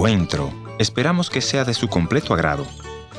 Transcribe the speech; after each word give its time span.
encuentro. 0.00 0.50
Esperamos 0.78 1.28
que 1.28 1.42
sea 1.42 1.66
de 1.66 1.74
su 1.74 1.86
completo 1.86 2.32
agrado. 2.32 2.64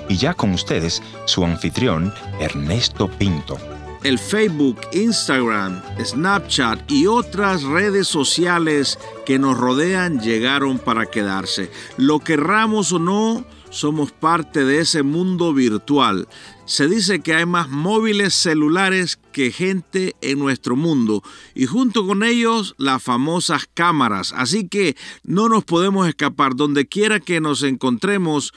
Y 0.10 0.18
ya 0.18 0.34
con 0.34 0.52
ustedes, 0.52 1.04
su 1.26 1.46
anfitrión, 1.46 2.12
Ernesto 2.40 3.08
Pinto. 3.08 3.60
El 4.04 4.18
Facebook, 4.18 4.80
Instagram, 4.92 5.80
Snapchat 6.04 6.92
y 6.92 7.06
otras 7.06 7.62
redes 7.62 8.08
sociales 8.08 8.98
que 9.28 9.38
nos 9.38 9.60
rodean 9.60 10.22
llegaron 10.22 10.80
para 10.80 11.06
quedarse. 11.06 11.70
Lo 11.98 12.18
querramos 12.18 12.92
o 12.94 12.98
no, 12.98 13.46
somos 13.70 14.12
parte 14.12 14.66
de 14.66 14.80
ese 14.80 15.04
mundo 15.04 15.54
virtual. 15.54 16.28
Se 16.72 16.88
dice 16.88 17.20
que 17.20 17.34
hay 17.34 17.46
más 17.46 17.68
móviles 17.68 18.34
celulares 18.34 19.20
que 19.34 19.52
gente 19.52 20.16
en 20.22 20.40
nuestro 20.40 20.78
mundo 20.78 21.22
y 21.54 21.66
junto 21.66 22.08
con 22.08 22.24
ellos 22.24 22.76
las 22.78 23.04
famosas 23.04 23.68
cámaras. 23.74 24.32
Así 24.38 24.70
que 24.70 24.96
no 25.26 25.50
nos 25.50 25.66
podemos 25.66 26.08
escapar. 26.08 26.56
Donde 26.56 26.88
quiera 26.88 27.20
que 27.20 27.42
nos 27.42 27.64
encontremos, 27.64 28.54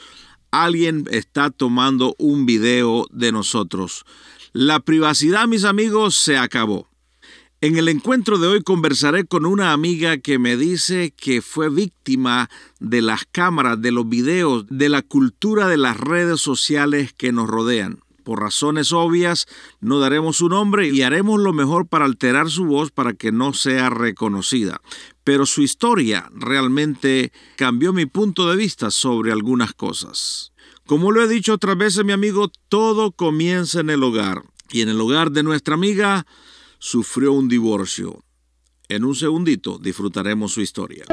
alguien 0.49 1.09
está 1.11 1.49
tomando 1.49 2.15
un 2.17 2.45
video 2.45 3.05
de 3.11 3.33
nosotros. 3.33 4.05
La 4.53 4.79
privacidad, 4.79 5.45
mis 5.49 5.65
amigos, 5.65 6.15
se 6.15 6.37
acabó. 6.37 6.87
En 7.59 7.77
el 7.77 7.89
encuentro 7.89 8.37
de 8.37 8.47
hoy 8.47 8.63
conversaré 8.63 9.25
con 9.25 9.45
una 9.45 9.73
amiga 9.73 10.19
que 10.19 10.39
me 10.39 10.55
dice 10.55 11.13
que 11.17 11.41
fue 11.41 11.67
víctima 11.69 12.49
de 12.79 13.01
las 13.01 13.25
cámaras, 13.29 13.81
de 13.81 13.91
los 13.91 14.07
videos, 14.07 14.65
de 14.69 14.87
la 14.87 15.01
cultura 15.01 15.67
de 15.67 15.75
las 15.75 15.97
redes 15.97 16.39
sociales 16.39 17.11
que 17.11 17.33
nos 17.33 17.49
rodean. 17.49 18.04
Por 18.25 18.41
razones 18.41 18.91
obvias, 18.91 19.45
no 19.81 19.99
daremos 19.99 20.37
su 20.37 20.49
nombre 20.49 20.89
y 20.89 21.03
haremos 21.03 21.39
lo 21.39 21.53
mejor 21.53 21.87
para 21.87 22.05
alterar 22.05 22.49
su 22.49 22.65
voz 22.65 22.89
para 22.89 23.13
que 23.13 23.31
no 23.31 23.53
sea 23.53 23.91
reconocida. 23.91 24.81
Pero 25.23 25.45
su 25.45 25.61
historia 25.61 26.27
realmente 26.33 27.31
cambió 27.55 27.93
mi 27.93 28.07
punto 28.07 28.49
de 28.49 28.57
vista 28.57 28.89
sobre 28.89 29.31
algunas 29.31 29.73
cosas. 29.73 30.53
Como 30.87 31.11
lo 31.11 31.21
he 31.21 31.27
dicho 31.27 31.53
otras 31.53 31.77
veces, 31.77 32.03
mi 32.03 32.13
amigo, 32.13 32.51
todo 32.67 33.11
comienza 33.11 33.81
en 33.81 33.91
el 33.91 34.01
hogar. 34.01 34.41
Y 34.71 34.81
en 34.81 34.89
el 34.89 34.99
hogar 34.99 35.29
de 35.29 35.43
nuestra 35.43 35.75
amiga 35.75 36.25
sufrió 36.79 37.31
un 37.31 37.47
divorcio. 37.47 38.23
En 38.89 39.05
un 39.05 39.13
segundito 39.13 39.77
disfrutaremos 39.77 40.51
su 40.51 40.61
historia. 40.61 41.05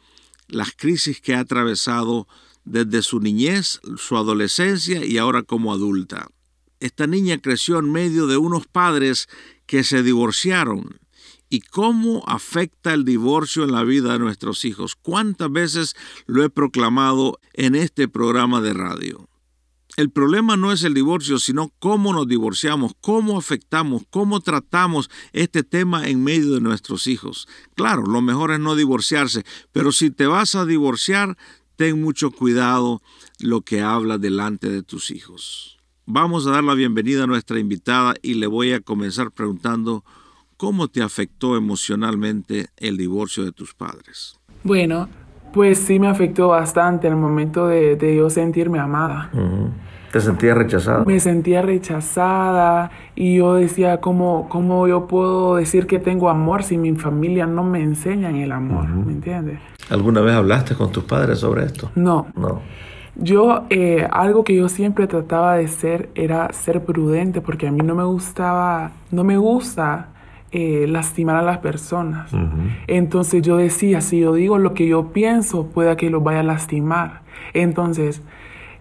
las 0.47 0.71
crisis 0.71 1.21
que 1.21 1.35
ha 1.35 1.41
atravesado 1.41 2.29
desde 2.65 3.03
su 3.03 3.19
niñez, 3.19 3.81
su 3.97 4.17
adolescencia 4.17 5.05
y 5.05 5.19
ahora 5.19 5.43
como 5.43 5.73
adulta. 5.73 6.29
Esta 6.79 7.09
niña 7.09 7.39
creció 7.39 7.81
en 7.81 7.91
medio 7.91 8.29
de 8.29 8.37
unos 8.37 8.69
padres 8.69 9.29
que 9.67 9.83
se 9.83 10.05
divorciaron 10.05 11.02
y 11.53 11.61
cómo 11.61 12.25
afecta 12.27 12.95
el 12.95 13.05
divorcio 13.05 13.65
en 13.65 13.73
la 13.73 13.85
vida 13.85 14.15
de 14.15 14.19
nuestros 14.19 14.65
hijos. 14.65 14.97
¿Cuántas 14.97 15.53
veces 15.53 15.95
lo 16.25 16.43
he 16.43 16.49
proclamado 16.49 17.41
en 17.53 17.75
este 17.75 18.09
programa 18.09 18.63
de 18.63 18.73
radio? 18.73 19.29
El 19.99 20.11
problema 20.11 20.57
no 20.57 20.73
es 20.73 20.83
el 20.83 20.95
divorcio, 20.95 21.39
sino 21.39 21.71
cómo 21.79 22.15
nos 22.15 22.27
divorciamos, 22.27 22.93
cómo 23.03 23.37
afectamos, 23.37 24.05
cómo 24.09 24.41
tratamos 24.41 25.11
este 25.35 25.63
tema 25.63 26.09
en 26.09 26.25
medio 26.25 26.55
de 26.55 26.63
nuestros 26.63 27.07
hijos. 27.07 27.47
Claro, 27.75 28.07
lo 28.07 28.23
mejor 28.23 28.53
es 28.53 28.59
no 28.59 28.75
divorciarse, 28.75 29.45
pero 29.73 29.93
si 29.93 30.11
te 30.11 30.25
vas 30.25 30.55
a 30.55 30.65
divorciar, 30.65 31.37
ten 31.77 32.01
mucho 32.01 32.31
cuidado 32.31 33.03
lo 33.41 33.61
que 33.61 33.83
habla 33.83 34.17
delante 34.17 34.71
de 34.71 34.83
tus 34.83 35.11
hijos. 35.11 35.79
Vamos 36.07 36.47
a 36.47 36.53
dar 36.53 36.65
la 36.65 36.73
bienvenida 36.73 37.25
a 37.25 37.27
nuestra 37.27 37.59
invitada 37.59 38.15
y 38.23 38.35
le 38.35 38.47
voy 38.47 38.73
a 38.73 38.81
comenzar 38.81 39.33
preguntando 39.33 40.03
¿Cómo 40.63 40.87
te 40.87 41.03
afectó 41.03 41.57
emocionalmente 41.57 42.67
el 42.77 42.97
divorcio 42.97 43.45
de 43.45 43.51
tus 43.51 43.75
padres? 43.75 44.39
Bueno, 44.63 45.09
pues 45.53 45.77
sí 45.77 45.99
me 45.99 46.07
afectó 46.07 46.47
bastante 46.47 47.09
el 47.09 47.17
momento 47.17 47.67
de, 47.67 48.15
yo 48.17 48.31
sentirme 48.31 48.79
amada. 48.79 49.29
¿Te 50.13 50.21
sentías 50.21 50.57
rechazada? 50.57 51.05
Me 51.05 51.19
sentía 51.19 51.63
rechazada 51.63 52.93
y 53.17 53.39
yo 53.39 53.55
decía, 53.55 54.01
¿cómo, 54.01 54.49
¿cómo 54.49 54.87
yo 54.87 55.09
puedo 55.09 55.57
decir 55.57 55.89
que 55.89 55.99
tengo 55.99 56.31
amor 56.31 56.63
si 56.63 56.79
mi 56.79 56.95
familia 56.95 57.45
no 57.45 57.65
me 57.65 57.83
enseña 57.83 58.31
el 58.31 58.53
amor? 58.53 58.87
¿Me 58.87 59.15
entiendes? 59.15 59.59
¿Alguna 59.91 60.21
vez 60.21 60.37
hablaste 60.37 60.77
con 60.77 60.93
tus 60.93 61.03
padres 61.03 61.41
sobre 61.41 61.65
esto? 61.65 61.91
No. 61.97 62.29
No. 62.37 62.61
Yo, 63.17 63.65
eh, 63.69 64.07
algo 64.13 64.45
que 64.45 64.55
yo 64.55 64.69
siempre 64.69 65.09
trataba 65.09 65.57
de 65.57 65.67
ser 65.67 66.11
era 66.15 66.53
ser 66.53 66.85
prudente 66.85 67.41
porque 67.41 67.67
a 67.67 67.73
mí 67.73 67.81
no 67.81 67.97
me 67.97 68.05
gustaba, 68.05 68.93
no 69.11 69.25
me 69.25 69.37
gusta 69.37 70.12
eh, 70.53 70.87
lastimar 70.89 71.37
a 71.37 71.43
las 71.43 71.59
personas. 71.59 72.31
Entonces 72.87 73.43
yo 73.43 73.57
decía, 73.57 74.01
si 74.03 74.21
yo 74.21 74.35
digo 74.35 74.59
lo 74.59 74.75
que 74.75 74.87
yo 74.87 75.13
pienso, 75.13 75.67
pueda 75.67 75.97
que 75.97 76.11
lo 76.11 76.21
vaya 76.21 76.41
a 76.41 76.43
lastimar. 76.43 77.23
Entonces 77.55 78.23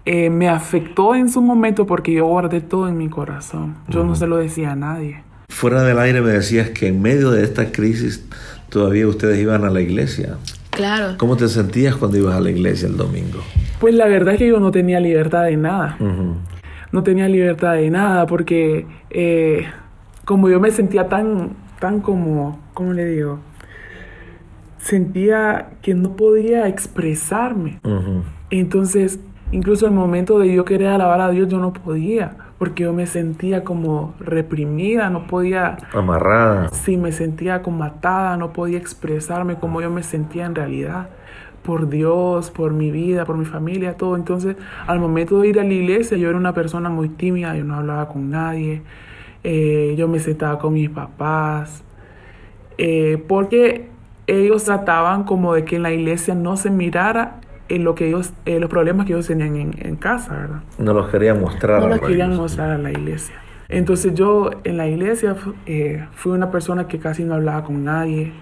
eh, 0.06 0.30
me 0.30 0.50
afectó 0.50 1.16
en 1.16 1.30
su 1.30 1.42
momento 1.42 1.86
porque 1.86 2.12
yo 2.12 2.26
guardé 2.26 2.60
todo 2.60 2.90
en 2.90 2.98
mi 2.98 3.10
corazón. 3.10 3.76
Yo 3.88 4.04
no 4.04 4.16
se 4.16 4.28
lo 4.28 4.38
decía 4.38 4.72
a 4.72 4.76
nadie. 4.76 5.24
Fuera 5.50 5.84
del 5.84 6.00
aire 6.00 6.22
me 6.22 6.32
decías 6.32 6.70
que 6.72 6.88
en 6.88 7.02
medio 7.02 7.32
de 7.32 7.44
esta 7.44 7.72
crisis 7.72 8.28
todavía 8.70 9.08
ustedes 9.08 9.40
iban 9.40 9.64
a 9.64 9.70
la 9.70 9.82
iglesia. 9.82 10.38
Claro. 10.72 11.16
¿Cómo 11.18 11.38
te 11.38 11.48
sentías 11.48 11.96
cuando 11.96 12.18
ibas 12.18 12.36
a 12.36 12.42
la 12.42 12.50
iglesia 12.50 12.88
el 12.88 12.98
domingo? 12.98 13.40
Pues 13.80 13.94
la 13.94 14.08
verdad 14.08 14.34
es 14.34 14.40
que 14.40 14.48
yo 14.48 14.60
no 14.60 14.72
tenía 14.72 15.00
libertad 15.00 15.44
de 15.44 15.58
nada. 15.58 15.98
No 16.92 17.04
tenía 17.04 17.28
libertad 17.28 17.76
de 17.76 17.90
nada 17.90 18.26
porque 18.26 18.86
eh, 19.10 19.68
como 20.26 20.50
yo 20.50 20.60
me 20.60 20.72
sentía 20.72 21.10
tan, 21.10 21.52
tan 21.82 22.00
como, 22.00 22.60
¿cómo 22.76 22.94
le 22.94 23.06
digo? 23.06 23.40
Sentía 24.78 25.72
que 25.82 25.96
no 25.96 26.16
podía 26.16 26.68
expresarme. 26.68 27.80
Entonces, 28.52 29.20
incluso 29.52 29.88
el 29.88 29.92
momento 29.92 30.38
de 30.38 30.54
yo 30.54 30.64
querer 30.64 30.90
alabar 30.90 31.20
a 31.22 31.32
Dios, 31.32 31.50
yo 31.50 31.58
no 31.58 31.74
podía, 31.74 32.38
porque 32.60 32.84
yo 32.84 32.94
me 32.94 33.08
sentía 33.08 33.64
como 33.64 34.14
reprimida, 34.20 35.10
no 35.10 35.26
podía... 35.26 35.78
Amarrada. 35.92 36.70
Sí, 36.70 36.98
me 36.98 37.12
sentía 37.12 37.64
como 37.64 37.84
atada, 37.84 38.38
no 38.38 38.54
podía 38.54 38.78
expresarme 38.78 39.56
como 39.56 39.82
yo 39.82 39.90
me 39.90 40.04
sentía 40.04 40.46
en 40.46 40.54
realidad 40.54 41.10
por 41.64 41.90
Dios, 41.90 42.52
por 42.52 42.74
mi 42.74 42.92
vida, 42.92 43.26
por 43.26 43.38
mi 43.38 43.46
familia, 43.46 43.98
todo. 43.98 44.16
Entonces, 44.16 44.56
al 44.86 45.00
momento 45.00 45.42
de 45.42 45.48
ir 45.48 45.60
a 45.60 45.64
la 45.64 45.74
iglesia, 45.74 46.16
yo 46.18 46.30
era 46.30 46.38
una 46.38 46.54
persona 46.54 46.90
muy 46.90 47.10
tímida, 47.10 47.56
yo 47.56 47.64
no 47.64 47.76
hablaba 47.76 48.08
con 48.08 48.30
nadie, 48.30 48.84
eh, 49.44 49.96
yo 49.98 50.08
me 50.08 50.20
sentaba 50.20 50.60
con 50.60 50.74
mis 50.74 50.90
papás, 50.90 51.84
eh, 52.78 53.24
porque 53.28 53.90
ellos 54.28 54.64
trataban 54.64 55.24
como 55.24 55.54
de 55.54 55.66
que 55.66 55.78
en 55.78 55.84
la 55.84 55.92
iglesia 55.92 56.36
no 56.36 56.58
se 56.58 56.70
mirara 56.70 57.42
en 57.70 57.84
lo 57.84 57.96
que 57.96 58.10
ellos, 58.10 58.34
eh, 58.46 58.60
los 58.60 58.70
problemas 58.70 59.06
que 59.06 59.14
ellos 59.14 59.28
tenían 59.28 59.56
en, 59.56 59.96
casa, 59.96 60.34
¿verdad? 60.34 60.64
No 60.78 60.94
los 60.94 61.10
querían 61.10 61.42
mostrar. 61.42 61.82
No 61.82 61.88
los 61.88 62.02
querían 62.02 62.36
mostrar 62.36 62.72
a 62.72 62.78
la 62.78 62.92
iglesia. 62.92 63.36
Entonces 63.70 64.14
yo 64.14 64.52
en 64.64 64.78
la 64.78 64.88
iglesia 64.88 65.36
fui 65.36 66.32
una 66.34 66.52
persona 66.52 66.88
que 66.88 67.00
casi 67.00 67.24
no 67.24 67.36
hablaba 67.36 67.64
con 67.64 67.86
nadie, 67.86 68.34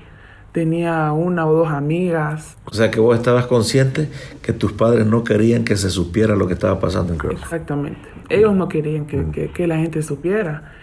tenía 0.51 1.11
una 1.11 1.47
o 1.47 1.53
dos 1.53 1.69
amigas. 1.69 2.57
O 2.65 2.73
sea 2.73 2.89
que 2.89 2.99
vos 2.99 3.15
estabas 3.15 3.45
consciente 3.45 4.09
que 4.41 4.53
tus 4.53 4.73
padres 4.73 5.05
no 5.05 5.23
querían 5.23 5.63
que 5.63 5.77
se 5.77 5.89
supiera 5.89 6.35
lo 6.35 6.47
que 6.47 6.53
estaba 6.53 6.79
pasando 6.79 7.13
en 7.13 7.19
Cross. 7.19 7.41
Exactamente. 7.41 8.01
Ellos 8.29 8.55
no 8.55 8.67
querían 8.67 9.05
que, 9.05 9.25
que, 9.31 9.51
que 9.51 9.67
la 9.67 9.77
gente 9.77 10.01
supiera 10.01 10.73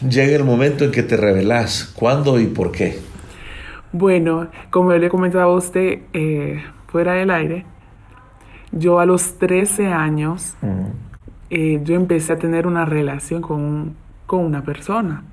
llega 0.00 0.36
el 0.36 0.44
momento 0.44 0.84
en 0.84 0.92
que 0.92 1.02
te 1.02 1.16
revelás. 1.16 1.92
¿Cuándo 1.96 2.38
y 2.40 2.46
por 2.46 2.72
qué? 2.72 2.98
Bueno, 3.92 4.48
como 4.70 4.92
le 4.92 5.08
comentaba 5.08 5.44
a 5.44 5.56
usted 5.56 6.00
eh, 6.12 6.62
fuera 6.88 7.14
del 7.14 7.30
aire, 7.30 7.64
yo 8.70 9.00
a 9.00 9.06
los 9.06 9.38
13 9.38 9.88
años, 9.88 10.54
eh, 11.50 11.80
yo 11.84 11.94
empecé 11.94 12.34
a 12.34 12.36
tener 12.36 12.66
una 12.66 12.84
relación 12.84 13.40
con, 13.40 13.96
con 14.26 14.44
una 14.44 14.62
persona. 14.62 15.24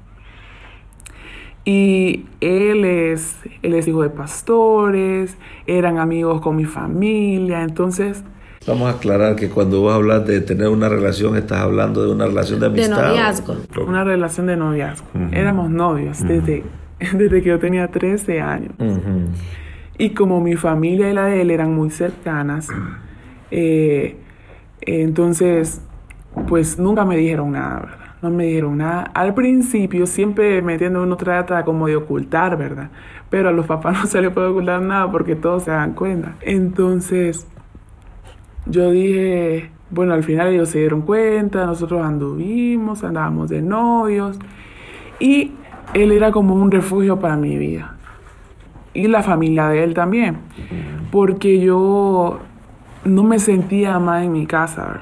Y 1.66 2.26
él 2.42 2.86
es, 2.86 3.38
él 3.64 3.74
es 3.74 3.88
hijo 3.88 4.04
de 4.04 4.10
pastores, 4.10 5.36
eran 5.66 5.98
amigos 5.98 6.42
con 6.42 6.56
mi 6.56 6.66
familia, 6.66 7.64
entonces... 7.64 8.24
Vamos 8.68 8.88
a 8.92 8.98
aclarar 8.98 9.36
que 9.36 9.50
cuando 9.50 9.84
vas 9.84 9.94
a 9.94 9.96
hablar 9.98 10.26
de 10.26 10.42
tener 10.42 10.70
una 10.70 10.90
relación, 10.90 11.36
estás 11.36 11.60
hablando 11.60 12.04
de 12.04 12.12
una 12.12 12.26
relación 12.26 12.60
de 12.60 12.66
amistad. 12.66 12.98
De 12.98 13.08
noviazgo. 13.10 13.56
Una 13.86 14.04
relación 14.04 14.48
de 14.48 14.58
noviazgo. 14.58 15.08
Éramos 15.32 15.70
novios 15.70 16.20
desde, 16.24 16.64
desde 17.14 17.42
que 17.42 17.50
yo 17.50 17.60
tenía 17.60 17.88
13 17.90 18.42
años. 18.42 18.74
Y 19.98 20.10
como 20.12 20.42
mi 20.42 20.56
familia 20.56 21.10
y 21.12 21.14
la 21.14 21.26
de 21.26 21.42
él 21.42 21.52
eran 21.52 21.76
muy 21.76 21.92
cercanas, 21.92 22.70
eh, 23.52 24.18
entonces, 24.82 25.82
pues 26.48 26.80
nunca 26.80 27.06
me 27.06 27.18
dijeron 27.18 27.52
nada, 27.52 27.80
¿verdad? 27.82 28.06
No 28.22 28.30
me 28.32 28.46
dijeron 28.46 28.78
nada. 28.78 29.04
Al 29.14 29.36
principio, 29.36 30.08
siempre 30.08 30.62
metiendo 30.64 31.04
uno 31.04 31.16
trata 31.18 31.64
como 31.64 31.86
de 31.86 31.96
ocultar, 31.96 32.58
¿verdad? 32.58 32.90
Pero 33.30 33.50
a 33.50 33.52
los 33.52 33.68
papás 33.68 33.98
no 34.02 34.08
se 34.08 34.22
les 34.22 34.32
puede 34.32 34.48
ocultar 34.48 34.82
nada 34.82 35.12
porque 35.12 35.36
todos 35.36 35.64
se 35.64 35.72
dan 35.72 35.94
cuenta. 35.94 36.36
Entonces, 36.42 37.48
yo 38.66 38.92
dije, 38.92 39.70
bueno, 39.92 40.14
al 40.14 40.24
final 40.24 40.48
ellos 40.50 40.70
se 40.70 40.80
dieron 40.80 41.02
cuenta, 41.02 41.66
nosotros 41.66 42.04
anduvimos, 42.06 43.04
andábamos 43.04 43.50
de 43.50 43.62
novios. 43.62 44.40
Y 45.20 45.52
él 45.94 46.12
era 46.12 46.32
como 46.32 46.56
un 46.56 46.72
refugio 46.72 47.20
para 47.20 47.36
mi 47.38 47.58
vida. 47.58 47.96
Y 48.94 49.08
la 49.08 49.24
familia 49.24 49.68
de 49.70 49.84
él 49.84 49.94
también. 49.94 50.38
Porque 51.12 51.60
yo 51.60 52.40
no 53.04 53.24
me 53.24 53.40
sentía 53.40 54.00
más 54.00 54.24
en 54.24 54.32
mi 54.34 54.46
casa, 54.48 54.84
¿verdad? 54.86 55.02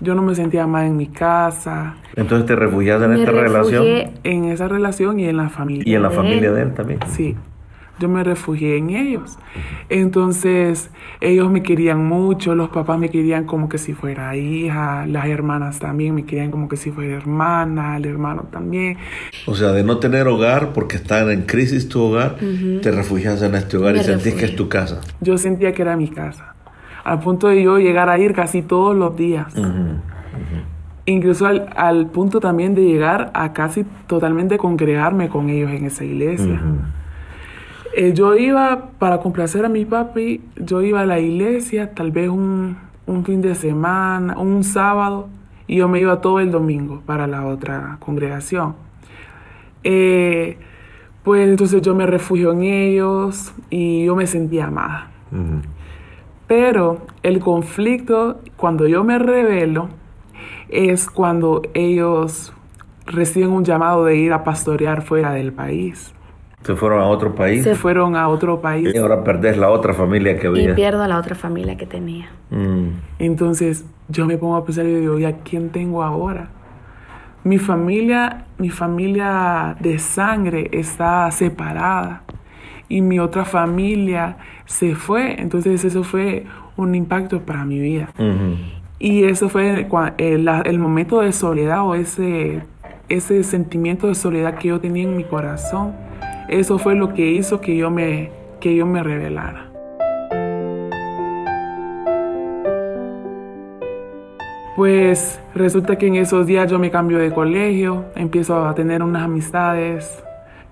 Yo 0.00 0.14
no 0.14 0.22
me 0.22 0.34
sentía 0.34 0.66
más 0.66 0.84
en 0.84 0.96
mi 0.96 1.06
casa. 1.06 1.94
Entonces 2.16 2.46
te 2.46 2.56
refugiaste 2.56 3.04
en 3.04 3.12
Me 3.12 3.18
esta 3.20 3.30
relación 3.32 3.84
En 4.24 4.44
esa 4.46 4.68
relación 4.68 5.18
y 5.20 5.26
en 5.28 5.36
la 5.36 5.48
familia. 5.48 5.84
y 5.86 5.94
en 5.94 6.02
la 6.02 6.08
de 6.10 6.16
familia 6.16 6.48
él. 6.48 6.54
de 6.54 6.62
él 6.62 6.74
también. 6.74 6.98
Sí, 7.08 7.36
yo 7.98 8.08
me 8.08 8.24
refugié 8.24 8.76
en 8.76 8.90
ellos. 8.90 9.36
Entonces, 9.88 10.90
ellos 11.20 11.50
me 11.50 11.62
querían 11.62 12.04
mucho, 12.04 12.54
los 12.54 12.70
papás 12.70 12.98
me 12.98 13.08
querían 13.08 13.44
como 13.44 13.68
que 13.68 13.78
si 13.78 13.92
fuera 13.92 14.36
hija, 14.36 15.06
las 15.06 15.26
hermanas 15.26 15.78
también 15.78 16.14
me 16.14 16.24
querían 16.24 16.50
como 16.50 16.68
que 16.68 16.76
si 16.76 16.90
fuera 16.90 17.16
hermana, 17.16 17.96
el 17.96 18.06
hermano 18.06 18.46
también. 18.50 18.98
O 19.46 19.54
sea, 19.54 19.72
de 19.72 19.84
no 19.84 19.98
tener 19.98 20.26
hogar 20.26 20.72
porque 20.72 20.96
está 20.96 21.32
en 21.32 21.42
crisis 21.42 21.88
tu 21.88 22.02
hogar, 22.02 22.36
te 22.82 22.90
refugiaste 22.90 23.46
en 23.46 23.54
este 23.54 23.76
hogar 23.76 23.94
Me 23.94 24.00
y 24.00 24.04
sentís 24.04 24.34
que 24.34 24.46
es 24.46 24.56
tu 24.56 24.68
casa. 24.68 25.00
Yo 25.20 25.38
sentía 25.38 25.72
que 25.72 25.82
era 25.82 25.96
mi 25.96 26.08
casa, 26.08 26.54
al 27.04 27.20
punto 27.20 27.48
de 27.48 27.62
yo 27.62 27.78
llegar 27.78 28.08
a 28.08 28.18
ir 28.18 28.34
casi 28.34 28.62
todos 28.62 28.96
los 28.96 29.16
días. 29.16 29.54
Incluso 31.06 31.46
al, 31.46 31.68
al 31.76 32.06
punto 32.06 32.40
también 32.40 32.74
de 32.74 32.82
llegar 32.82 33.30
a 33.34 33.52
casi 33.52 33.84
totalmente 34.06 34.56
congregarme 34.56 35.28
con 35.28 35.50
ellos 35.50 35.70
en 35.70 35.84
esa 35.84 36.02
iglesia. 36.02 36.60
Eh, 37.96 38.12
yo 38.12 38.34
iba 38.34 38.90
para 38.98 39.20
complacer 39.20 39.64
a 39.64 39.68
mi 39.68 39.84
papi, 39.84 40.40
yo 40.56 40.82
iba 40.82 41.02
a 41.02 41.06
la 41.06 41.20
iglesia 41.20 41.94
tal 41.94 42.10
vez 42.10 42.28
un, 42.28 42.76
un 43.06 43.24
fin 43.24 43.40
de 43.40 43.54
semana, 43.54 44.36
un 44.36 44.64
sábado, 44.64 45.28
y 45.68 45.76
yo 45.76 45.88
me 45.88 46.00
iba 46.00 46.20
todo 46.20 46.40
el 46.40 46.50
domingo 46.50 47.02
para 47.06 47.28
la 47.28 47.46
otra 47.46 47.98
congregación. 48.00 48.74
Eh, 49.84 50.58
pues 51.22 51.48
entonces 51.48 51.82
yo 51.82 51.94
me 51.94 52.06
refugio 52.06 52.52
en 52.52 52.62
ellos 52.62 53.54
y 53.70 54.04
yo 54.04 54.16
me 54.16 54.26
sentía 54.26 54.66
amada. 54.66 55.10
Pero 56.48 57.06
el 57.22 57.38
conflicto, 57.38 58.40
cuando 58.56 58.88
yo 58.88 59.04
me 59.04 59.18
revelo, 59.18 59.88
es 60.68 61.08
cuando 61.08 61.62
ellos 61.74 62.52
reciben 63.06 63.50
un 63.50 63.64
llamado 63.64 64.04
de 64.04 64.16
ir 64.16 64.32
a 64.32 64.42
pastorear 64.42 65.02
fuera 65.02 65.32
del 65.32 65.52
país. 65.52 66.12
Se 66.64 66.74
fueron 66.74 67.00
a 67.00 67.06
otro 67.06 67.34
país 67.34 67.62
Se 67.62 67.74
fueron 67.74 68.16
a 68.16 68.28
otro 68.28 68.60
país. 68.60 68.90
y 68.94 68.98
ahora 68.98 69.22
perdés 69.22 69.56
la 69.58 69.70
otra 69.70 69.92
familia 69.94 70.38
que 70.38 70.46
Y 70.46 70.50
había. 70.50 70.74
pierdo 70.74 71.02
a 71.02 71.08
la 71.08 71.18
otra 71.18 71.34
familia 71.34 71.76
que 71.76 71.86
tenía. 71.86 72.26
Mm. 72.50 72.88
Entonces 73.18 73.84
yo 74.08 74.26
me 74.26 74.36
pongo 74.38 74.56
a 74.56 74.64
pensar 74.64 74.86
y 74.86 74.94
digo, 74.94 75.18
¿y 75.18 75.24
a 75.24 75.36
quién 75.38 75.70
tengo 75.70 76.02
ahora? 76.02 76.48
Mi 77.44 77.58
familia, 77.58 78.46
mi 78.58 78.70
familia 78.70 79.76
de 79.78 79.98
sangre 79.98 80.70
está 80.72 81.30
separada 81.30 82.22
y 82.88 83.02
mi 83.02 83.18
otra 83.18 83.44
familia 83.44 84.38
se 84.64 84.94
fue. 84.94 85.38
Entonces 85.40 85.84
eso 85.84 86.02
fue 86.04 86.46
un 86.76 86.94
impacto 86.94 87.40
para 87.40 87.64
mi 87.66 87.78
vida. 87.78 88.08
Y 88.98 89.24
eso 89.24 89.50
fue 89.50 89.86
el, 90.18 90.44
la- 90.46 90.62
el 90.62 90.78
momento 90.78 91.20
de 91.20 91.32
soledad 91.32 91.82
o 91.82 91.94
ese, 91.94 92.62
ese 93.10 93.42
sentimiento 93.42 94.06
de 94.06 94.14
soledad 94.14 94.54
que 94.54 94.68
yo 94.68 94.80
tenía 94.80 95.02
en 95.04 95.14
mi 95.16 95.24
corazón. 95.24 95.92
Eso 96.48 96.78
fue 96.78 96.94
lo 96.94 97.14
que 97.14 97.30
hizo 97.30 97.60
que 97.60 97.76
yo 97.76 97.90
me, 97.90 98.30
que 98.60 98.74
yo 98.74 98.86
me 98.86 99.02
revelara. 99.02 99.70
Pues 104.76 105.40
resulta 105.54 105.96
que 105.96 106.08
en 106.08 106.16
esos 106.16 106.46
días 106.46 106.70
yo 106.70 106.78
me 106.80 106.90
cambio 106.90 107.18
de 107.18 107.30
colegio, 107.30 108.06
empiezo 108.16 108.66
a 108.66 108.74
tener 108.74 109.02
unas 109.02 109.22
amistades 109.22 110.24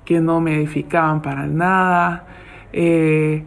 que 0.04 0.20
no 0.20 0.40
me 0.40 0.56
edificaban 0.56 1.22
para 1.22 1.46
nada, 1.46 2.26
eh, 2.72 3.44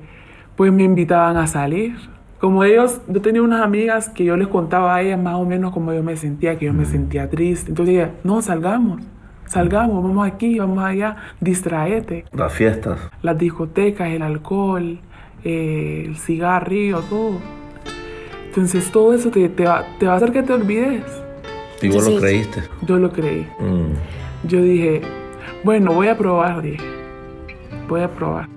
pues 0.55 0.71
me 0.71 0.83
invitaban 0.83 1.35
a 1.35 1.47
salir. 1.47 1.95
Como 2.39 2.63
ellos, 2.63 3.01
yo 3.07 3.21
tenía 3.21 3.41
unas 3.41 3.61
amigas 3.61 4.09
que 4.09 4.23
yo 4.23 4.37
les 4.37 4.47
contaba 4.47 4.95
a 4.95 5.01
ellas 5.01 5.19
más 5.19 5.35
o 5.35 5.45
menos 5.45 5.73
como 5.73 5.91
yo 5.93 6.03
me 6.03 6.15
sentía, 6.15 6.57
que 6.57 6.65
yo 6.65 6.73
me 6.73 6.85
sentía 6.85 7.29
triste. 7.29 7.69
Entonces 7.69 7.95
ella, 7.95 8.11
no, 8.23 8.41
salgamos, 8.41 9.01
salgamos, 9.47 10.03
vamos 10.03 10.27
aquí, 10.27 10.59
vamos 10.59 10.83
allá, 10.83 11.15
distraete. 11.39 12.25
Las 12.31 12.53
fiestas. 12.53 12.99
Las 13.21 13.37
discotecas, 13.37 14.09
el 14.09 14.21
alcohol, 14.21 14.99
eh, 15.43 16.03
el 16.07 16.17
cigarrillo, 16.17 17.01
todo. 17.01 17.37
Entonces 18.47 18.89
todo 18.91 19.13
eso 19.13 19.29
te, 19.29 19.49
te 19.49 19.65
va, 19.65 19.83
te 19.99 20.07
va 20.07 20.13
a 20.13 20.15
hacer 20.17 20.31
que 20.31 20.43
te 20.43 20.53
olvides. 20.53 21.03
Y 21.81 21.89
vos 21.89 22.03
Sí, 22.05 22.11
lo 22.11 22.17
sí. 22.17 22.21
creíste. 22.23 22.63
Yo 22.87 22.97
lo 22.97 23.11
creí. 23.11 23.45
Mm. 23.59 24.47
Yo 24.47 24.61
dije, 24.61 25.01
bueno, 25.63 25.93
voy 25.93 26.07
a 26.07 26.17
probar, 26.17 26.61
dije. 26.61 26.83
Voy 27.89 28.01
a 28.01 28.09
probar. 28.09 28.47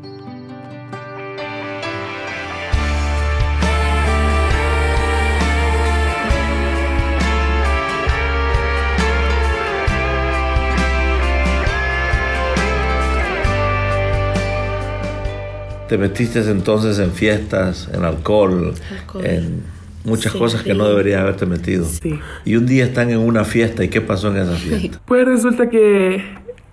Te 15.88 15.98
metiste 15.98 16.40
entonces 16.50 16.98
en 16.98 17.12
fiestas, 17.12 17.88
en 17.92 18.04
alcohol, 18.04 18.74
Alcohol. 19.00 19.24
en 19.26 19.62
muchas 20.04 20.32
Sí, 20.32 20.38
cosas 20.38 20.62
que 20.62 20.74
no 20.74 20.86
deberías 20.88 21.22
haberte 21.22 21.46
metido. 21.46 21.84
Sí. 21.84 22.18
Y 22.44 22.56
un 22.56 22.66
día 22.66 22.84
están 22.84 23.10
en 23.10 23.18
una 23.18 23.44
fiesta 23.44 23.82
y 23.84 23.88
¿qué 23.88 24.00
pasó 24.00 24.28
en 24.30 24.36
esa 24.36 24.54
fiesta? 24.54 25.00
Pues 25.04 25.24
resulta 25.26 25.68
que 25.70 26.22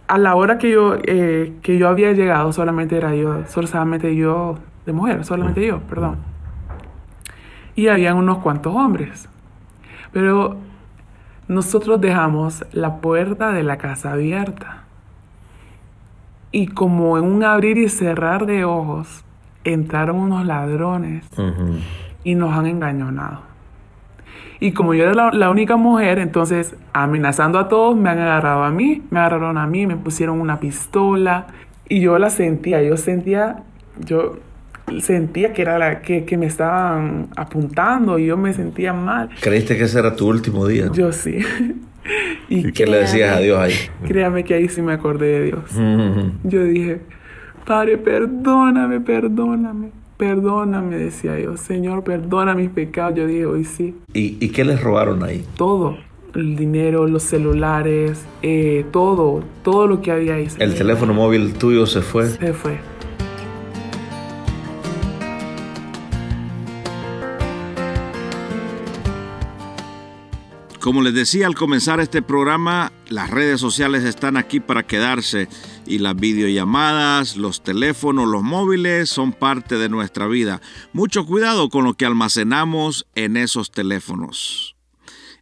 a 0.07 0.17
la 0.17 0.35
hora 0.35 0.57
que 0.57 0.69
yo, 0.71 0.97
eh, 1.05 1.53
que 1.61 1.77
yo 1.77 1.87
había 1.87 2.11
llegado, 2.11 2.51
solamente 2.53 2.97
era 2.97 3.15
yo, 3.15 3.43
solamente 3.47 4.15
yo, 4.15 4.59
de 4.85 4.93
mujer, 4.93 5.25
solamente 5.25 5.65
yo, 5.65 5.79
perdón. 5.81 6.17
Y 7.75 7.87
habían 7.87 8.17
unos 8.17 8.37
cuantos 8.39 8.73
hombres. 8.75 9.27
Pero 10.13 10.57
nosotros 11.47 11.99
dejamos 11.99 12.63
la 12.71 12.97
puerta 13.01 13.51
de 13.51 13.63
la 13.63 13.77
casa 13.77 14.13
abierta. 14.13 14.84
Y 16.55 16.67
como 16.67 17.17
en 17.17 17.25
un 17.25 17.43
abrir 17.43 17.77
y 17.77 17.89
cerrar 17.89 18.45
de 18.45 18.63
ojos, 18.63 19.25
entraron 19.65 20.15
unos 20.15 20.45
ladrones 20.45 21.25
Ujú. 21.33 21.79
y 22.23 22.35
nos 22.35 22.57
han 22.57 22.65
engañonado. 22.65 23.41
Y 24.61 24.71
como 24.71 24.93
yo 24.93 25.03
era 25.03 25.13
la, 25.13 25.31
la 25.33 25.49
única 25.49 25.75
mujer, 25.75 26.17
entonces 26.17 26.73
amenazando 26.93 27.59
a 27.59 27.67
todos, 27.67 27.97
me 27.97 28.09
han 28.09 28.19
agarrado 28.19 28.63
a 28.63 28.71
mí, 28.71 29.03
me 29.09 29.19
agarraron 29.19 29.57
a 29.57 29.67
mí, 29.67 29.85
me 29.85 29.97
pusieron 29.97 30.39
una 30.39 30.61
pistola 30.61 31.47
y 31.89 31.99
yo 31.99 32.17
la 32.19 32.29
sentía, 32.29 32.81
yo 32.81 32.95
sentía, 32.95 33.63
yo 33.99 34.37
sentía 35.01 35.51
que 35.51 35.61
era 35.61 35.77
la 35.77 36.01
que, 36.01 36.23
que 36.23 36.37
me 36.37 36.45
estaban 36.45 37.27
apuntando 37.35 38.17
y 38.17 38.27
yo 38.27 38.37
me 38.37 38.53
sentía 38.53 38.93
mal. 38.93 39.27
¿Creíste 39.41 39.75
que 39.75 39.83
ese 39.83 39.99
era 39.99 40.15
tu 40.15 40.29
último 40.29 40.65
día? 40.67 40.89
Yo 40.93 41.11
sí. 41.11 41.37
Y 42.49 42.67
¿Y 42.67 42.71
qué 42.71 42.85
le 42.85 42.97
decías 42.97 43.35
a 43.35 43.39
Dios 43.39 43.57
ahí? 43.59 43.73
créame 44.07 44.43
que 44.43 44.53
ahí 44.53 44.67
sí 44.69 44.81
me 44.81 44.93
acordé 44.93 45.27
de 45.39 45.43
Dios. 45.45 45.63
Yo 46.43 46.63
dije, 46.63 47.01
Padre, 47.65 47.97
perdóname, 47.97 48.99
perdóname, 49.01 49.89
perdóname, 50.17 50.97
decía 50.97 51.39
yo. 51.39 51.57
Señor, 51.57 52.03
perdona 52.03 52.53
mis 52.53 52.69
pecados. 52.69 53.15
Yo 53.17 53.25
dije, 53.27 53.45
hoy 53.45 53.65
sí. 53.65 53.95
¿Y, 54.13 54.37
y 54.39 54.49
qué 54.49 54.63
les 54.63 54.81
robaron 54.81 55.23
ahí? 55.23 55.43
Todo, 55.57 55.97
el 56.35 56.55
dinero, 56.55 57.07
los 57.07 57.23
celulares, 57.23 58.23
eh, 58.43 58.85
todo, 58.91 59.43
todo 59.63 59.87
lo 59.87 60.01
que 60.01 60.11
había 60.11 60.35
ahí. 60.35 60.47
El 60.59 60.75
teléfono 60.75 61.13
móvil 61.13 61.53
tuyo 61.53 61.85
se 61.87 62.01
fue. 62.01 62.27
Se 62.27 62.53
fue. 62.53 62.77
Como 70.85 71.01
les 71.01 71.15
decía 71.15 71.47
al 71.47 71.55
comenzar 71.55 71.99
este 71.99 72.21
programa, 72.21 72.91
las 73.09 73.31
redes 73.31 73.59
sociales 73.59 74.03
están 74.03 74.37
aquí 74.37 74.59
para 74.59 74.85
quedarse 74.85 75.47
y 75.87 75.97
las 75.97 76.15
videollamadas, 76.15 77.37
los 77.37 77.63
teléfonos, 77.63 78.27
los 78.27 78.43
móviles 78.43 79.09
son 79.09 79.33
parte 79.33 79.79
de 79.79 79.89
nuestra 79.89 80.27
vida. 80.27 80.61
Mucho 80.93 81.25
cuidado 81.25 81.69
con 81.69 81.85
lo 81.85 81.95
que 81.95 82.05
almacenamos 82.05 83.07
en 83.15 83.35
esos 83.35 83.71
teléfonos. 83.71 84.75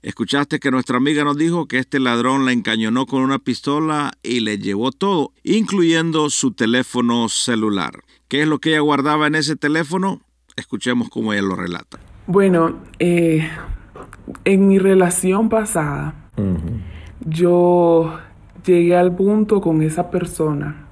Escuchaste 0.01 0.61
que 0.61 0.71
nuestra 0.71 0.95
amiga 0.95 1.25
nos 1.25 1.35
dijo 1.35 1.67
que 1.67 1.79
este 1.79 1.99
ladrón 1.99 2.45
la 2.45 2.53
encañonó 2.53 3.05
con 3.05 3.21
una 3.21 3.37
pistola 3.37 4.13
y 4.23 4.39
le 4.39 4.59
llevó 4.59 4.93
todo, 4.93 5.33
incluyendo 5.43 6.29
su 6.29 6.53
teléfono 6.53 7.27
celular. 7.27 8.05
¿Qué 8.29 8.43
es 8.43 8.47
lo 8.47 8.59
que 8.59 8.69
ella 8.69 8.79
guardaba 8.79 9.27
en 9.27 9.35
ese 9.35 9.57
teléfono? 9.57 10.21
Escuchemos 10.55 11.09
cómo 11.09 11.33
ella 11.33 11.41
lo 11.41 11.57
relata. 11.57 11.99
Bueno, 12.27 12.81
eh, 12.99 13.49
en 14.45 14.67
mi 14.67 14.79
relación 14.79 15.49
pasada, 15.49 16.13
yo 17.25 18.19
llegué 18.65 18.95
al 18.95 19.15
punto 19.15 19.61
con 19.61 19.81
esa 19.81 20.09
persona 20.09 20.87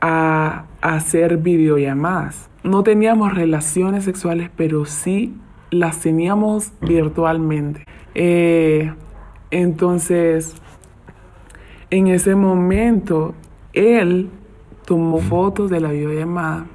a, 0.00 0.64
hacer 0.80 1.38
videollamadas. 1.38 2.48
No 2.62 2.84
teníamos 2.84 3.34
relaciones 3.34 4.04
sexuales, 4.04 4.50
pero 4.56 4.84
sí 4.84 5.34
las 5.70 6.00
teníamos 6.00 6.72
virtualmente. 6.80 7.84
Eh, 8.14 8.92
entonces, 9.50 10.54
en 11.90 12.06
ese 12.06 12.36
momento, 12.36 13.34
él 13.72 14.30
tomó 14.84 15.18
fotos 15.18 15.70
de 15.70 15.80
la 15.80 15.90
videollamada 15.90 16.66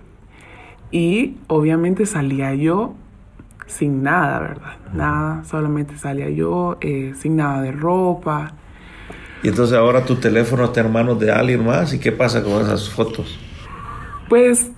y 0.92 1.38
obviamente 1.48 2.06
salía 2.06 2.54
yo 2.54 2.94
sin 3.72 4.04
nada, 4.04 4.40
¿verdad? 4.40 4.78
Nada, 4.94 5.44
solamente 5.46 5.98
salía 5.98 6.30
yo 6.30 6.78
eh, 6.82 7.14
sin 7.18 7.38
nada 7.38 7.62
de 7.62 7.72
ropa. 7.72 8.54
Y 9.44 9.48
entonces 9.48 9.78
ahora 9.78 10.06
tu 10.06 10.16
teléfono 10.16 10.66
está 10.66 10.82
en 10.82 10.92
manos 10.92 11.20
de 11.20 11.32
alguien 11.32 11.66
más 11.66 11.94
y 11.94 12.00
qué 12.00 12.12
pasa 12.12 12.44
con 12.44 12.62
esas 12.62 12.90
fotos? 12.90 13.40
Pues 14.30 14.72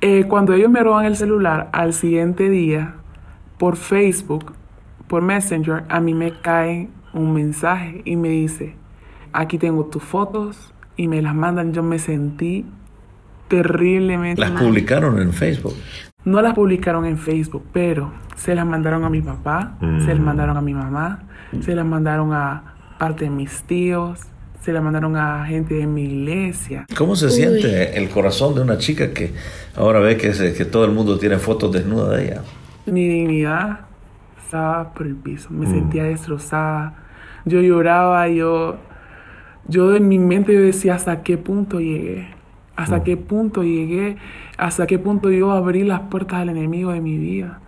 eh, 0.00 0.24
cuando 0.28 0.54
ellos 0.54 0.70
me 0.70 0.82
roban 0.82 1.04
el 1.04 1.16
celular, 1.16 1.68
al 1.72 1.92
siguiente 1.92 2.48
día, 2.48 2.94
por 3.58 3.76
Facebook, 3.76 4.52
por 5.08 5.22
Messenger, 5.22 5.84
a 5.88 6.00
mí 6.00 6.14
me 6.14 6.40
cae 6.40 6.88
un 7.12 7.34
mensaje 7.34 8.02
y 8.04 8.16
me 8.16 8.28
dice, 8.28 8.76
aquí 9.32 9.58
tengo 9.58 9.86
tus 9.86 10.02
fotos 10.02 10.72
y 10.96 11.08
me 11.08 11.20
las 11.20 11.34
mandan. 11.34 11.72
Yo 11.72 11.82
me 11.82 11.98
sentí 11.98 12.66
terriblemente. 13.48 14.40
Las 14.40 14.52
publicaron 14.52 15.20
en 15.20 15.32
Facebook. 15.32 15.74
No 16.24 16.42
las 16.42 16.54
publicaron 16.54 17.06
en 17.06 17.18
Facebook, 17.18 17.64
pero 17.72 18.12
se 18.36 18.54
las 18.54 18.66
mandaron 18.66 19.04
a 19.04 19.10
mi 19.10 19.22
papá, 19.22 19.78
se 19.80 20.08
las 20.08 20.18
mm. 20.18 20.22
mandaron 20.22 20.56
a 20.56 20.60
mi 20.60 20.74
mamá, 20.74 21.22
se 21.60 21.74
las 21.74 21.86
mandaron 21.86 22.32
a 22.32 22.74
parte 22.98 23.24
de 23.24 23.30
mis 23.30 23.62
tíos, 23.62 24.20
se 24.60 24.72
las 24.72 24.82
mandaron 24.82 25.16
a 25.16 25.46
gente 25.46 25.74
de 25.74 25.86
mi 25.86 26.04
iglesia. 26.04 26.86
¿Cómo 26.96 27.16
se 27.16 27.30
siente 27.30 27.96
el 27.96 28.10
corazón 28.10 28.54
de 28.54 28.60
una 28.60 28.78
chica 28.78 29.12
que 29.12 29.32
ahora 29.74 30.00
ve 30.00 30.16
que, 30.16 30.32
que 30.52 30.64
todo 30.64 30.84
el 30.84 30.92
mundo 30.92 31.18
tiene 31.18 31.38
fotos 31.38 31.72
desnudas 31.72 32.16
de 32.16 32.24
ella? 32.26 32.42
Mi 32.86 33.08
dignidad 33.08 33.80
estaba 34.44 34.92
por 34.92 35.06
el 35.06 35.14
piso, 35.14 35.48
me 35.50 35.66
mm. 35.66 35.70
sentía 35.70 36.04
destrozada. 36.04 36.94
Yo 37.44 37.62
lloraba, 37.62 38.28
yo, 38.28 38.76
yo 39.66 39.96
en 39.96 40.08
mi 40.08 40.18
mente 40.18 40.52
yo 40.52 40.60
decía 40.60 40.96
hasta 40.96 41.22
qué 41.22 41.38
punto 41.38 41.80
llegué 41.80 42.37
hasta 42.78 43.02
qué 43.02 43.16
punto 43.16 43.64
llegué, 43.64 44.16
hasta 44.56 44.86
qué 44.86 45.00
punto 45.00 45.30
yo 45.32 45.50
abrí 45.50 45.82
las 45.82 46.02
puertas 46.02 46.38
al 46.40 46.50
enemigo 46.50 46.92
de 46.92 47.00
mi 47.00 47.18
vida. 47.18 47.58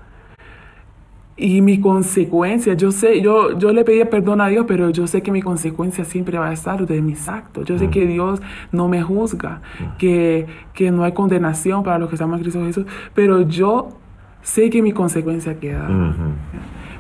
Y 1.37 1.63
mi 1.63 1.81
consecuencia, 1.81 2.75
yo 2.75 2.93
sé, 2.93 3.21
yo, 3.21 3.59
yo 3.59 3.73
le 3.73 3.83
pedía 3.83 4.09
perdón 4.09 4.41
a 4.41 4.47
Dios, 4.47 4.67
pero 4.69 4.91
yo 4.91 5.09
sé 5.09 5.21
que 5.21 5.33
mi 5.33 5.43
consecuencia 5.43 6.05
siempre 6.05 6.39
va 6.39 6.51
a 6.51 6.53
estar 6.53 6.87
de 6.87 7.03
mis 7.03 7.29
actos. 7.29 7.65
Yo 7.65 7.77
sé 7.77 7.91
que 7.91 8.07
Dios 8.07 8.41
no 8.71 8.87
me 8.87 9.03
juzga, 9.03 9.63
que, 9.99 10.47
que 10.75 10.93
no 10.93 11.03
hay 11.03 11.11
condenación 11.11 11.83
para 11.83 11.99
los 11.99 12.09
que 12.09 12.15
estamos 12.15 12.37
en 12.37 12.43
Cristo 12.43 12.65
Jesús, 12.65 12.87
pero 13.13 13.41
yo 13.41 13.89
sé 14.43 14.71
que 14.71 14.81
mi 14.81 14.93
consecuencia 14.93 15.59
queda. 15.59 15.89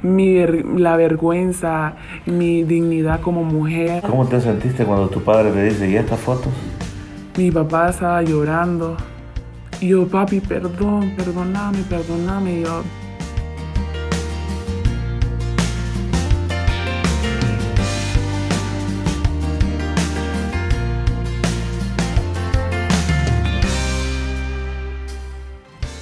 mi, 0.02 0.44
la 0.78 0.96
vergüenza, 0.96 1.94
mi 2.26 2.64
dignidad 2.64 3.20
como 3.20 3.44
mujer. 3.44 4.02
¿Cómo 4.02 4.26
te 4.26 4.40
sentiste 4.40 4.84
cuando 4.84 5.08
tu 5.08 5.20
padre 5.22 5.52
te 5.52 5.62
dice, 5.62 5.88
¿y 5.88 5.94
estas 5.94 6.18
fotos? 6.18 6.52
Mi 7.40 7.50
papá 7.50 7.88
estaba 7.88 8.22
llorando. 8.22 8.98
Y 9.80 9.88
yo, 9.88 10.06
papi, 10.06 10.40
perdón, 10.40 11.14
perdóname, 11.16 11.78
perdóname. 11.88 12.60
yo, 12.60 12.82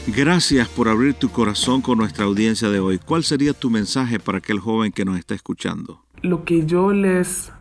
Gracias 0.08 0.66
por 0.66 0.88
abrir 0.88 1.14
tu 1.14 1.28
corazón 1.28 1.80
con 1.82 1.98
nuestra 1.98 2.24
audiencia 2.24 2.68
de 2.68 2.80
hoy. 2.80 2.98
¿Cuál 2.98 3.22
sería 3.22 3.52
tu 3.52 3.70
mensaje 3.70 4.18
para 4.18 4.38
aquel 4.38 4.58
joven 4.58 4.90
que 4.90 5.04
nos 5.04 5.16
está 5.16 5.36
escuchando? 5.36 6.02
Lo 6.20 6.42
que 6.44 6.66
yo 6.66 6.92
les 6.92 7.52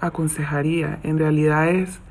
aconsejaría 0.00 1.00
en 1.02 1.18
realidad 1.18 1.68
es 1.68 2.03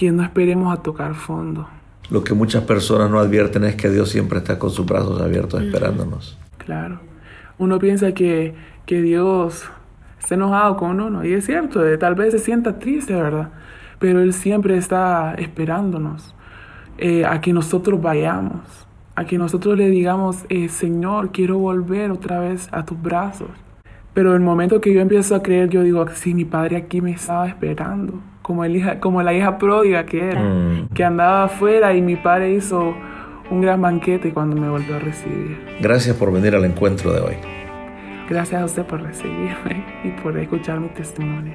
que 0.00 0.10
no 0.10 0.22
esperemos 0.22 0.72
a 0.72 0.82
tocar 0.82 1.14
fondo. 1.14 1.68
Lo 2.08 2.24
que 2.24 2.32
muchas 2.32 2.62
personas 2.62 3.10
no 3.10 3.18
advierten 3.18 3.64
es 3.64 3.76
que 3.76 3.90
Dios 3.90 4.08
siempre 4.08 4.38
está 4.38 4.58
con 4.58 4.70
sus 4.70 4.86
brazos 4.86 5.20
abiertos 5.20 5.60
esperándonos. 5.60 6.38
Claro. 6.56 7.00
Uno 7.58 7.78
piensa 7.78 8.12
que, 8.12 8.54
que 8.86 9.02
Dios 9.02 9.62
está 10.18 10.36
enojado 10.36 10.78
con 10.78 11.02
uno, 11.02 11.22
y 11.22 11.34
es 11.34 11.44
cierto, 11.44 11.82
tal 11.98 12.14
vez 12.14 12.32
se 12.32 12.38
sienta 12.38 12.78
triste, 12.78 13.14
¿verdad? 13.14 13.50
Pero 13.98 14.20
Él 14.22 14.32
siempre 14.32 14.78
está 14.78 15.34
esperándonos 15.34 16.34
eh, 16.96 17.26
a 17.26 17.42
que 17.42 17.52
nosotros 17.52 18.00
vayamos, 18.00 18.62
a 19.16 19.26
que 19.26 19.36
nosotros 19.36 19.76
le 19.76 19.90
digamos, 19.90 20.46
eh, 20.48 20.70
Señor, 20.70 21.30
quiero 21.30 21.58
volver 21.58 22.10
otra 22.10 22.40
vez 22.40 22.70
a 22.72 22.86
tus 22.86 22.98
brazos. 23.02 23.50
Pero 24.14 24.34
el 24.34 24.40
momento 24.40 24.80
que 24.80 24.94
yo 24.94 25.02
empiezo 25.02 25.34
a 25.34 25.42
creer, 25.42 25.68
yo 25.68 25.82
digo, 25.82 26.06
sí, 26.14 26.32
mi 26.32 26.46
padre 26.46 26.78
aquí 26.78 27.02
me 27.02 27.10
estaba 27.10 27.46
esperando 27.46 28.29
como, 28.42 28.64
el 28.64 28.76
hija, 28.76 29.00
como 29.00 29.22
la 29.22 29.32
hija 29.32 29.58
pródiga 29.58 30.06
que 30.06 30.30
era, 30.30 30.42
mm. 30.42 30.88
que 30.94 31.04
andaba 31.04 31.44
afuera 31.44 31.94
y 31.94 32.02
mi 32.02 32.16
padre 32.16 32.52
hizo 32.52 32.94
un 33.50 33.60
gran 33.60 33.80
banquete 33.80 34.32
cuando 34.32 34.56
me 34.56 34.68
volvió 34.68 34.96
a 34.96 34.98
recibir. 34.98 35.58
Gracias 35.80 36.16
por 36.16 36.32
venir 36.32 36.54
al 36.54 36.64
encuentro 36.64 37.12
de 37.12 37.20
hoy. 37.20 37.34
Gracias 38.28 38.62
a 38.62 38.64
usted 38.64 38.84
por 38.84 39.02
recibirme 39.02 39.84
y 40.04 40.10
por 40.22 40.38
escuchar 40.38 40.78
mi 40.78 40.88
testimonio. 40.88 41.54